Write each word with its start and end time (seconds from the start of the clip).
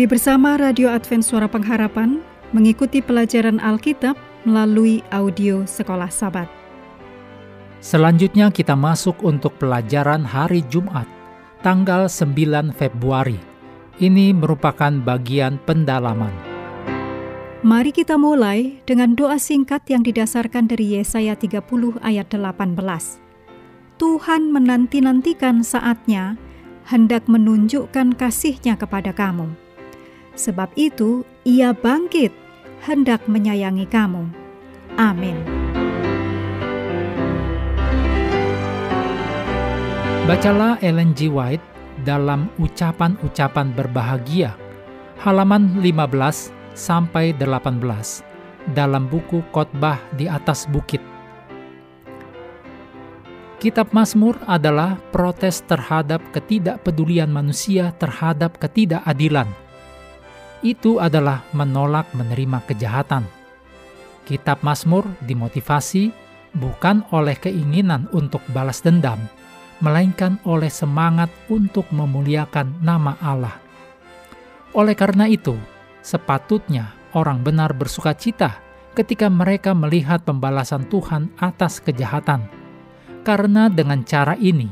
Mari 0.00 0.16
bersama 0.16 0.56
Radio 0.56 0.88
Advent 0.88 1.20
Suara 1.20 1.44
Pengharapan 1.44 2.24
mengikuti 2.56 3.04
pelajaran 3.04 3.60
Alkitab 3.60 4.16
melalui 4.48 5.04
audio 5.12 5.68
Sekolah 5.68 6.08
Sabat. 6.08 6.48
Selanjutnya 7.84 8.48
kita 8.48 8.72
masuk 8.72 9.20
untuk 9.20 9.60
pelajaran 9.60 10.24
hari 10.24 10.64
Jumat, 10.72 11.04
tanggal 11.60 12.08
9 12.08 12.72
Februari. 12.72 13.36
Ini 14.00 14.32
merupakan 14.32 14.88
bagian 14.88 15.60
pendalaman. 15.68 16.32
Mari 17.60 17.92
kita 17.92 18.16
mulai 18.16 18.80
dengan 18.88 19.12
doa 19.12 19.36
singkat 19.36 19.84
yang 19.84 20.00
didasarkan 20.00 20.64
dari 20.64 20.96
Yesaya 20.96 21.36
30 21.36 21.60
ayat 22.00 22.32
18. 22.32 22.72
Tuhan 24.00 24.48
menanti-nantikan 24.48 25.60
saatnya 25.60 26.40
hendak 26.88 27.28
menunjukkan 27.28 28.16
kasihnya 28.16 28.80
kepada 28.80 29.12
kamu. 29.12 29.59
Sebab 30.40 30.72
itu, 30.72 31.20
ia 31.44 31.76
bangkit, 31.76 32.32
hendak 32.80 33.28
menyayangi 33.28 33.84
kamu. 33.84 34.24
Amin. 34.96 35.36
Bacalah 40.24 40.80
Ellen 40.80 41.12
G. 41.12 41.28
White 41.28 41.60
dalam 42.08 42.48
ucapan-ucapan 42.56 43.76
berbahagia, 43.76 44.56
halaman 45.20 45.76
15 45.84 46.56
sampai 46.72 47.36
18 47.36 47.84
dalam 48.72 49.12
buku 49.12 49.44
Khotbah 49.52 50.00
di 50.16 50.24
atas 50.24 50.64
bukit 50.64 51.04
Kitab 53.60 53.92
Mazmur 53.92 54.40
adalah 54.48 54.96
protes 55.12 55.60
terhadap 55.68 56.24
ketidakpedulian 56.32 57.28
manusia 57.28 57.92
terhadap 58.00 58.56
ketidakadilan. 58.56 59.52
Itu 60.60 61.00
adalah 61.00 61.44
menolak 61.56 62.12
menerima 62.12 62.64
kejahatan. 62.68 63.24
Kitab 64.28 64.60
Mazmur 64.60 65.08
dimotivasi 65.24 66.12
bukan 66.54 67.02
oleh 67.10 67.34
keinginan 67.40 68.06
untuk 68.12 68.44
balas 68.52 68.84
dendam, 68.84 69.18
melainkan 69.80 70.36
oleh 70.44 70.68
semangat 70.68 71.32
untuk 71.48 71.88
memuliakan 71.88 72.84
nama 72.84 73.16
Allah. 73.24 73.56
Oleh 74.76 74.94
karena 74.94 75.26
itu, 75.26 75.56
sepatutnya 76.04 76.92
orang 77.16 77.40
benar 77.40 77.72
bersuka 77.74 78.12
cita 78.14 78.60
ketika 78.94 79.26
mereka 79.32 79.72
melihat 79.72 80.22
pembalasan 80.22 80.86
Tuhan 80.86 81.32
atas 81.40 81.80
kejahatan 81.80 82.60
karena 83.22 83.68
dengan 83.68 84.02
cara 84.04 84.34
ini 84.36 84.68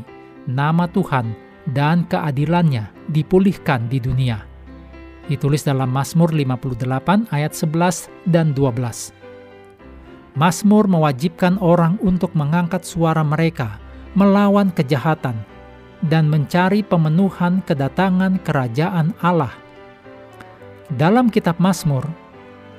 nama 0.49 0.89
Tuhan 0.89 1.37
dan 1.69 2.09
keadilannya 2.09 3.13
dipulihkan 3.13 3.93
di 3.93 4.01
dunia. 4.01 4.48
Ditulis 5.29 5.61
dalam 5.61 5.93
Mazmur 5.93 6.33
58 6.33 7.29
ayat 7.29 7.53
11 7.53 8.09
dan 8.25 8.57
12. 8.57 9.13
Mazmur 10.33 10.89
mewajibkan 10.89 11.61
orang 11.61 12.01
untuk 12.01 12.33
mengangkat 12.33 12.89
suara 12.89 13.21
mereka 13.21 13.77
melawan 14.17 14.73
kejahatan 14.73 15.37
dan 16.09 16.33
mencari 16.33 16.81
pemenuhan 16.81 17.61
kedatangan 17.69 18.41
kerajaan 18.41 19.13
Allah. 19.21 19.53
Dalam 20.97 21.29
kitab 21.29 21.61
Mazmur, 21.61 22.09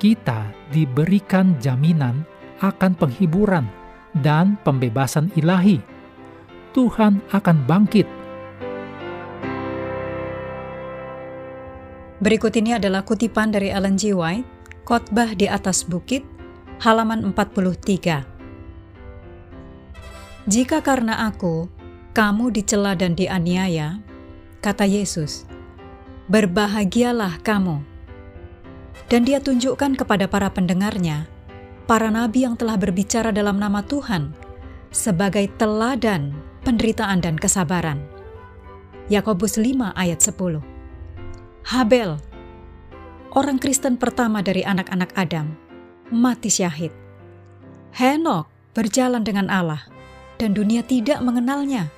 kita 0.02 0.50
diberikan 0.74 1.54
jaminan 1.62 2.26
akan 2.58 2.98
penghiburan 2.98 3.70
dan 4.18 4.58
pembebasan 4.66 5.30
ilahi. 5.38 5.78
Tuhan 6.74 7.22
akan 7.30 7.56
bangkit. 7.70 8.19
Berikut 12.20 12.52
ini 12.52 12.76
adalah 12.76 13.00
kutipan 13.00 13.48
dari 13.48 13.72
Ellen 13.72 13.96
G. 13.96 14.12
White, 14.12 14.44
Khotbah 14.84 15.32
di 15.32 15.48
atas 15.48 15.88
bukit, 15.88 16.20
halaman 16.84 17.24
43. 17.32 18.28
Jika 20.44 20.84
karena 20.84 21.32
aku, 21.32 21.72
kamu 22.12 22.52
dicela 22.52 22.92
dan 22.92 23.16
dianiaya, 23.16 24.04
kata 24.60 24.84
Yesus, 24.84 25.48
berbahagialah 26.28 27.40
kamu. 27.40 27.80
Dan 29.08 29.24
dia 29.24 29.40
tunjukkan 29.40 29.96
kepada 29.96 30.28
para 30.28 30.52
pendengarnya 30.52 31.24
para 31.88 32.06
nabi 32.12 32.46
yang 32.46 32.54
telah 32.54 32.78
berbicara 32.78 33.34
dalam 33.34 33.58
nama 33.58 33.82
Tuhan 33.82 34.30
sebagai 34.92 35.48
teladan 35.56 36.36
penderitaan 36.68 37.24
dan 37.24 37.40
kesabaran. 37.40 37.98
Yakobus 39.10 39.58
5 39.58 39.96
ayat 39.98 40.22
10. 40.22 40.69
Habel, 41.66 42.16
orang 43.36 43.60
Kristen 43.60 44.00
pertama 44.00 44.40
dari 44.40 44.64
anak-anak 44.64 45.12
Adam, 45.18 45.52
mati 46.08 46.48
syahid. 46.48 46.92
Henok 47.92 48.48
berjalan 48.72 49.20
dengan 49.20 49.50
Allah 49.52 49.84
dan 50.40 50.56
dunia 50.56 50.80
tidak 50.80 51.20
mengenalnya. 51.20 51.92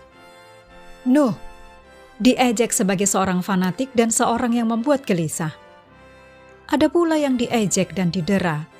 Nuh 1.07 1.37
diejek 2.23 2.71
sebagai 2.75 3.07
seorang 3.07 3.43
fanatik 3.43 3.91
dan 3.95 4.11
seorang 4.11 4.55
yang 4.55 4.71
membuat 4.71 5.07
gelisah. 5.07 5.55
Ada 6.71 6.87
pula 6.91 7.19
yang 7.19 7.39
diejek 7.39 7.95
dan 7.95 8.11
didera 8.15 8.73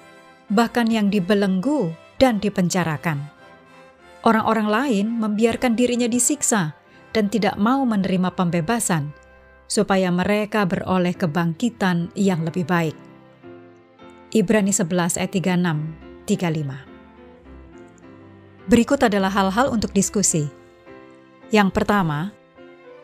bahkan 0.53 0.85
yang 0.85 1.09
dibelenggu 1.09 1.97
dan 2.21 2.37
dipenjarakan. 2.37 3.25
Orang-orang 4.23 4.69
lain 4.69 5.07
membiarkan 5.19 5.75
dirinya 5.75 6.07
disiksa 6.07 6.77
dan 7.17 7.33
tidak 7.33 7.57
mau 7.57 7.83
menerima 7.89 8.31
pembebasan, 8.37 9.11
supaya 9.69 10.11
mereka 10.13 10.67
beroleh 10.69 11.15
kebangkitan 11.17 12.11
yang 12.17 12.45
lebih 12.47 12.65
baik. 12.69 12.97
Ibrani 14.33 14.73
11 14.73 15.19
ayat 15.21 15.33
36, 15.33 16.29
35 16.29 16.87
Berikut 18.71 19.03
adalah 19.03 19.35
hal-hal 19.35 19.75
untuk 19.75 19.91
diskusi. 19.93 20.49
Yang 21.53 21.71
pertama, 21.77 22.33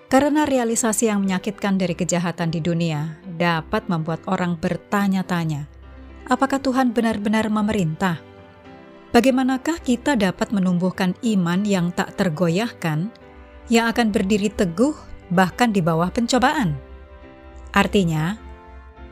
karena 0.08 0.48
realisasi 0.48 1.12
yang 1.12 1.20
menyakitkan 1.20 1.76
dari 1.76 1.92
kejahatan 1.92 2.48
di 2.48 2.64
dunia 2.64 3.20
dapat 3.24 3.88
membuat 3.90 4.24
orang 4.30 4.56
bertanya-tanya– 4.56 5.68
apakah 6.28 6.60
Tuhan 6.60 6.92
benar-benar 6.92 7.48
memerintah? 7.48 8.20
Bagaimanakah 9.08 9.80
kita 9.80 10.20
dapat 10.20 10.52
menumbuhkan 10.52 11.16
iman 11.24 11.64
yang 11.64 11.88
tak 11.96 12.12
tergoyahkan, 12.20 13.08
yang 13.72 13.88
akan 13.88 14.12
berdiri 14.12 14.52
teguh 14.52 14.92
bahkan 15.32 15.72
di 15.72 15.80
bawah 15.80 16.08
pencobaan? 16.12 16.76
Artinya, 17.72 18.36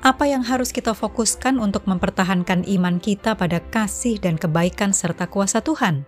apa 0.00 0.24
yang 0.28 0.44
harus 0.44 0.70
kita 0.72 0.92
fokuskan 0.92 1.60
untuk 1.60 1.84
mempertahankan 1.88 2.64
iman 2.66 3.00
kita 3.00 3.36
pada 3.36 3.60
kasih 3.72 4.20
dan 4.20 4.40
kebaikan 4.40 4.92
serta 4.92 5.28
kuasa 5.28 5.64
Tuhan? 5.64 6.04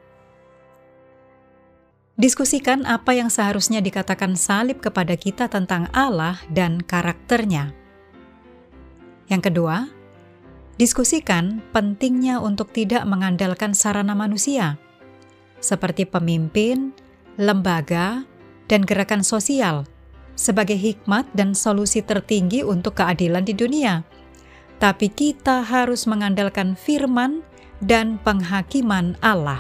Diskusikan 2.19 2.83
apa 2.83 3.15
yang 3.15 3.31
seharusnya 3.31 3.79
dikatakan 3.79 4.35
salib 4.35 4.83
kepada 4.83 5.15
kita 5.15 5.47
tentang 5.47 5.87
Allah 5.95 6.43
dan 6.51 6.83
karakternya. 6.83 7.71
Yang 9.31 9.53
kedua, 9.53 9.87
Diskusikan 10.79 11.59
pentingnya 11.75 12.39
untuk 12.39 12.71
tidak 12.71 13.03
mengandalkan 13.03 13.75
sarana 13.75 14.15
manusia, 14.15 14.79
seperti 15.59 16.07
pemimpin, 16.07 16.95
lembaga, 17.35 18.23
dan 18.71 18.87
gerakan 18.87 19.27
sosial, 19.27 19.91
sebagai 20.39 20.79
hikmat 20.79 21.27
dan 21.35 21.59
solusi 21.59 21.99
tertinggi 21.99 22.63
untuk 22.63 22.95
keadilan 23.03 23.43
di 23.43 23.59
dunia. 23.59 24.07
Tapi 24.79 25.11
kita 25.11 25.67
harus 25.67 26.07
mengandalkan 26.07 26.79
firman 26.79 27.43
dan 27.83 28.23
penghakiman 28.23 29.19
Allah. 29.19 29.59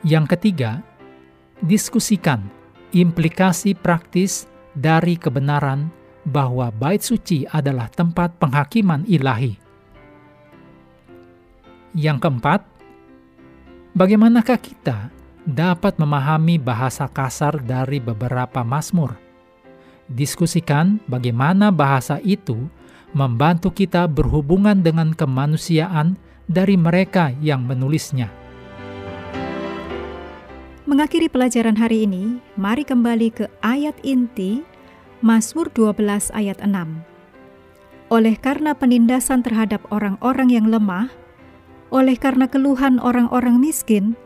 Yang 0.00 0.34
ketiga, 0.34 0.80
diskusikan 1.60 2.48
implikasi 2.96 3.76
praktis 3.76 4.48
dari 4.72 5.20
kebenaran 5.20 5.92
bahwa 6.24 6.72
bait 6.72 7.04
suci 7.04 7.44
adalah 7.52 7.92
tempat 7.92 8.40
penghakiman 8.40 9.04
ilahi. 9.04 9.60
Yang 11.92 12.18
keempat, 12.24 12.60
bagaimanakah 13.92 14.58
kita 14.58 15.12
dapat 15.48 15.98
memahami 15.98 16.58
bahasa 16.58 17.10
kasar 17.10 17.58
dari 17.62 17.98
beberapa 17.98 18.62
mazmur? 18.62 19.18
Diskusikan 20.06 21.02
bagaimana 21.08 21.72
bahasa 21.72 22.22
itu 22.22 22.68
membantu 23.12 23.72
kita 23.72 24.08
berhubungan 24.08 24.80
dengan 24.80 25.12
kemanusiaan 25.12 26.16
dari 26.48 26.76
mereka 26.76 27.32
yang 27.40 27.64
menulisnya. 27.64 28.28
Mengakhiri 30.82 31.30
pelajaran 31.30 31.78
hari 31.78 32.04
ini, 32.04 32.42
mari 32.58 32.82
kembali 32.82 33.28
ke 33.32 33.46
ayat 33.62 33.96
inti 34.02 34.60
Mazmur 35.22 35.70
12 35.70 36.34
ayat 36.34 36.58
6. 36.58 36.74
Oleh 38.10 38.34
karena 38.36 38.74
penindasan 38.74 39.40
terhadap 39.46 39.80
orang-orang 39.94 40.50
yang 40.50 40.66
lemah, 40.68 41.08
oleh 41.94 42.18
karena 42.18 42.50
keluhan 42.50 42.98
orang-orang 42.98 43.62
miskin, 43.62 44.18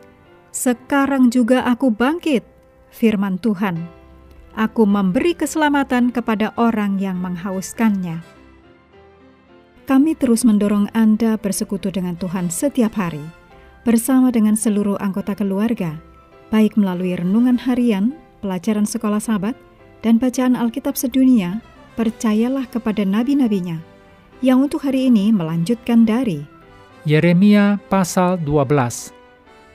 sekarang 0.57 1.29
juga 1.29 1.61
aku 1.69 1.93
bangkit, 1.93 2.41
firman 2.89 3.37
Tuhan. 3.37 3.77
Aku 4.57 4.89
memberi 4.89 5.37
keselamatan 5.37 6.09
kepada 6.09 6.49
orang 6.57 6.97
yang 6.97 7.21
menghauskannya. 7.21 8.25
Kami 9.85 10.17
terus 10.17 10.41
mendorong 10.41 10.89
Anda 10.97 11.37
bersekutu 11.37 11.93
dengan 11.93 12.17
Tuhan 12.17 12.49
setiap 12.49 12.97
hari, 12.97 13.21
bersama 13.85 14.33
dengan 14.33 14.57
seluruh 14.57 14.97
anggota 14.97 15.37
keluarga, 15.37 16.01
baik 16.49 16.73
melalui 16.73 17.13
renungan 17.13 17.61
harian, 17.61 18.17
pelajaran 18.41 18.89
sekolah 18.89 19.21
sahabat, 19.21 19.53
dan 20.01 20.17
bacaan 20.17 20.57
Alkitab 20.57 20.97
sedunia, 20.97 21.61
percayalah 21.93 22.65
kepada 22.65 23.05
nabi-nabinya, 23.05 23.77
yang 24.41 24.65
untuk 24.65 24.83
hari 24.83 25.07
ini 25.07 25.29
melanjutkan 25.29 26.01
dari 26.01 26.43
Yeremia 27.07 27.79
pasal 27.87 28.41
12. 28.41 29.16